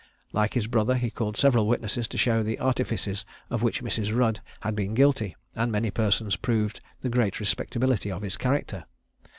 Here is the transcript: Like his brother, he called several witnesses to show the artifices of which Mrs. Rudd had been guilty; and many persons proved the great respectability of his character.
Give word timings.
Like 0.31 0.55
his 0.55 0.65
brother, 0.65 0.95
he 0.95 1.11
called 1.11 1.37
several 1.37 1.67
witnesses 1.67 2.07
to 2.07 2.17
show 2.17 2.41
the 2.41 2.57
artifices 2.57 3.23
of 3.51 3.61
which 3.61 3.83
Mrs. 3.83 4.11
Rudd 4.17 4.41
had 4.61 4.75
been 4.75 4.95
guilty; 4.95 5.35
and 5.55 5.71
many 5.71 5.91
persons 5.91 6.37
proved 6.37 6.81
the 7.01 7.09
great 7.09 7.39
respectability 7.39 8.11
of 8.11 8.23
his 8.23 8.35
character. 8.35 8.85